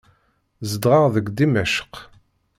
[0.69, 1.93] Zedɣeɣ deg Dimecq.